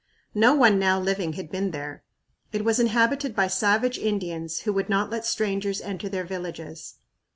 "No 0.33 0.55
one 0.55 0.79
now 0.79 0.99
living 0.99 1.33
had 1.33 1.51
been 1.51 1.69
there." 1.69 2.01
"It 2.51 2.65
was 2.65 2.79
inhabited 2.79 3.35
by 3.35 3.45
savage 3.45 3.99
Indians 3.99 4.61
who 4.61 4.73
would 4.73 4.89
not 4.89 5.11
let 5.11 5.27
strangers 5.27 5.79
enter 5.79 6.09
their 6.09 6.23
villages." 6.25 6.95